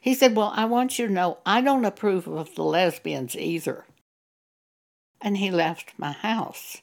He 0.00 0.14
said, 0.14 0.36
Well, 0.36 0.52
I 0.54 0.64
want 0.64 0.98
you 0.98 1.06
to 1.08 1.12
know 1.12 1.38
I 1.44 1.60
don't 1.60 1.84
approve 1.84 2.26
of 2.26 2.54
the 2.54 2.62
lesbians 2.64 3.36
either. 3.36 3.84
And 5.20 5.36
he 5.36 5.50
left 5.50 5.92
my 5.98 6.12
house. 6.12 6.78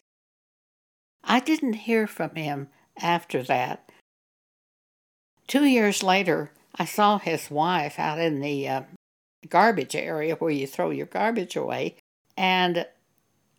I 1.24 1.40
didn't 1.40 1.74
hear 1.74 2.06
from 2.08 2.36
him 2.36 2.68
after 3.02 3.42
that. 3.44 3.90
Two 5.48 5.66
years 5.66 6.04
later, 6.04 6.52
I 6.80 6.86
saw 6.86 7.18
his 7.18 7.50
wife 7.50 7.98
out 8.00 8.20
in 8.20 8.40
the 8.40 8.68
uh, 8.68 8.82
garbage 9.50 9.96
area 9.96 10.36
where 10.36 10.52
you 10.52 10.68
throw 10.68 10.92
your 10.92 11.08
garbage 11.08 11.56
away. 11.56 11.96
And 12.38 12.86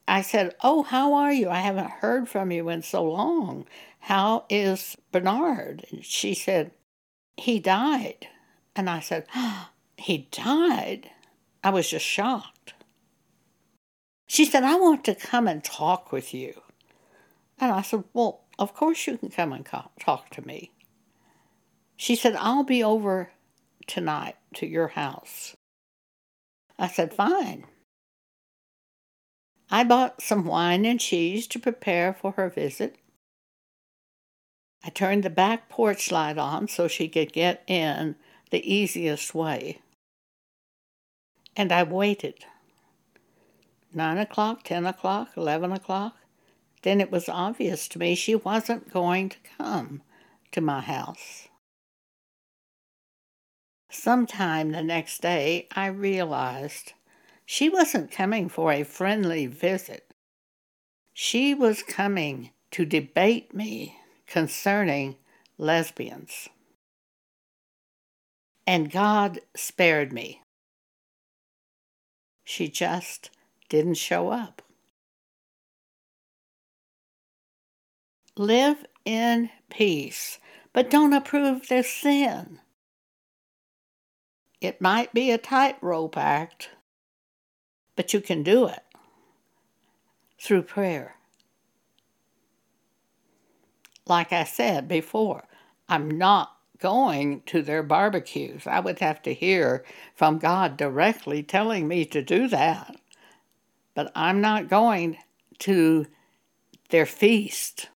I 0.07 0.23
said, 0.23 0.55
Oh, 0.63 0.85
how 0.85 1.15
are 1.15 1.33
you? 1.33 1.49
I 1.49 1.57
haven't 1.59 1.91
heard 1.91 2.29
from 2.29 2.53
you 2.53 2.69
in 2.69 2.83
so 2.83 3.03
long. 3.05 3.67
How 4.01 4.45
is 4.49 4.97
Bernard? 5.11 5.85
And 5.91 6.05
she 6.05 6.35
said, 6.35 6.71
He 7.37 7.59
died. 7.59 8.29
And 8.77 8.89
I 8.89 9.01
said, 9.01 9.27
oh, 9.35 9.69
He 10.01 10.29
died. 10.31 11.11
I 11.65 11.71
was 11.71 11.91
just 11.91 12.05
shocked. 12.05 12.73
She 14.29 14.45
said, 14.45 14.63
I 14.63 14.77
want 14.77 15.03
to 15.07 15.15
come 15.17 15.49
and 15.49 15.65
talk 15.65 16.13
with 16.13 16.33
you. 16.33 16.61
And 17.61 17.73
I 17.73 17.83
said, 17.83 18.05
Well, 18.13 18.43
of 18.61 18.75
course 18.75 19.09
you 19.09 19.19
can 19.19 19.31
come 19.31 19.53
and 19.53 19.67
talk 19.67 20.31
to 20.31 20.47
me. 20.47 20.71
She 21.99 22.15
said, 22.15 22.37
I'll 22.39 22.63
be 22.63 22.83
over 22.83 23.33
tonight 23.89 24.37
to 24.55 24.67
your 24.67 24.89
house. 24.89 25.57
I 26.79 26.87
said, 26.87 27.13
Fine. 27.13 27.67
I 29.71 29.83
bought 29.83 30.23
some 30.23 30.47
wine 30.47 30.87
and 30.87 31.01
cheese 31.01 31.47
to 31.49 31.59
prepare 31.59 32.15
for 32.15 32.31
her 32.33 32.49
visit. 32.49 32.97
I 34.85 34.91
turned 34.91 35.25
the 35.25 35.29
back 35.29 35.69
porch 35.69 36.13
light 36.13 36.39
on 36.39 36.69
so 36.69 36.87
she 36.87 37.09
could 37.09 37.33
get 37.33 37.65
in 37.67 38.15
the 38.51 38.65
easiest 38.73 39.35
way. 39.35 39.81
And 41.57 41.73
I 41.73 41.83
waited. 41.83 42.47
Nine 43.93 44.19
o'clock, 44.19 44.63
ten 44.63 44.87
o'clock, 44.87 45.31
eleven 45.37 45.73
o'clock. 45.73 46.15
Then 46.83 47.01
it 47.01 47.11
was 47.11 47.29
obvious 47.29 47.89
to 47.89 47.99
me 47.99 48.15
she 48.15 48.37
wasn't 48.37 48.93
going 48.93 49.31
to 49.31 49.39
come 49.59 50.03
to 50.53 50.61
my 50.61 50.81
house. 50.81 51.49
Sometime 54.01 54.71
the 54.71 54.85
next 54.85 55.23
day, 55.23 55.67
I 55.75 55.87
realized 55.89 56.93
she 57.45 57.69
wasn't 57.69 58.13
coming 58.13 58.49
for 58.49 58.71
a 58.73 58.85
friendly 58.85 59.47
visit. 59.47 60.09
She 61.13 61.53
was 61.53 61.83
coming 61.83 62.51
to 62.71 62.85
debate 62.85 63.57
me 63.57 63.97
concerning 64.29 65.17
lesbians. 65.59 66.49
And 68.69 68.89
God 68.89 69.41
spared 69.57 70.13
me. 70.13 70.43
She 72.45 72.69
just 72.69 73.31
didn't 73.69 73.95
show 73.95 74.29
up. 74.29 74.63
Live 78.37 78.87
in 79.05 79.51
peace, 79.71 80.39
but 80.73 80.89
don't 80.89 81.13
approve 81.13 81.67
their 81.67 81.83
sin. 81.83 82.61
It 84.61 84.81
might 84.81 85.13
be 85.15 85.31
a 85.31 85.39
tightrope 85.39 86.17
act, 86.17 86.71
but 87.95 88.13
you 88.13 88.21
can 88.21 88.43
do 88.43 88.67
it 88.67 88.83
through 90.41 90.63
prayer. 90.63 91.15
Like 94.07 94.33
I 94.33 94.45
said 94.45 94.89
before, 94.89 95.45
I'm 95.89 96.11
not 96.11 96.57
going 96.81 97.43
to 97.43 97.63
their 97.63 97.83
barbecues. 97.83 98.67
I 98.67 98.81
would 98.81 98.99
have 98.99 99.23
to 99.23 99.35
hear 99.35 99.85
from 100.15 100.39
God 100.39 100.77
directly 100.77 101.43
telling 101.43 101.87
me 101.87 102.05
to 102.07 102.23
do 102.23 102.49
that. 102.49 102.97
But 103.95 104.11
I'm 104.15 104.41
not 104.41 104.69
going 104.69 105.19
to 105.61 106.07
their 106.91 107.07
feast 107.07 107.91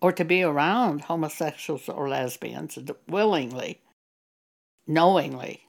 or 0.00 0.12
to 0.12 0.24
be 0.24 0.42
around 0.42 1.02
homosexuals 1.02 1.88
or 1.88 2.08
lesbians 2.08 2.78
willingly 3.08 3.80
knowingly. 4.88 5.64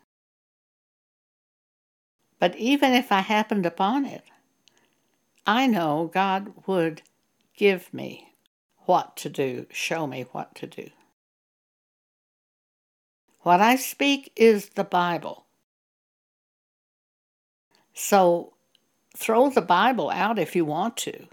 But 2.39 2.55
even 2.55 2.93
if 2.93 3.11
I 3.11 3.19
happened 3.19 3.65
upon 3.65 4.05
it, 4.05 4.23
I 5.45 5.67
know 5.67 6.09
God 6.11 6.53
would 6.65 7.01
give 7.57 7.93
me 7.93 8.29
what 8.85 9.17
to 9.17 9.29
do, 9.29 9.67
show 9.71 10.07
me 10.07 10.23
what 10.31 10.55
to 10.55 10.67
do. 10.67 10.89
What 13.41 13.59
I 13.59 13.75
speak 13.75 14.31
is 14.35 14.69
the 14.69 14.83
Bible. 14.83 15.45
So 17.93 18.53
throw 19.15 19.49
the 19.49 19.61
Bible 19.61 20.09
out 20.09 20.39
if 20.39 20.55
you 20.55 20.63
want 20.63 20.95
to. 20.97 21.27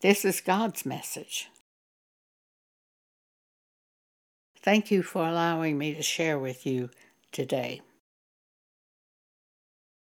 This 0.00 0.24
is 0.24 0.40
God's 0.40 0.86
message. 0.86 1.48
Thank 4.66 4.90
you 4.90 5.04
for 5.04 5.22
allowing 5.24 5.78
me 5.78 5.94
to 5.94 6.02
share 6.02 6.40
with 6.40 6.66
you 6.66 6.90
today. 7.30 7.82